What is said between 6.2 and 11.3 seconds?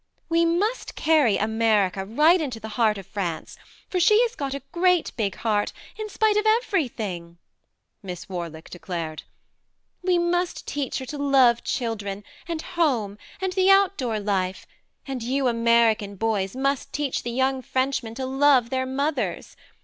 of everything" Miss Warlick declared. "We must teach her to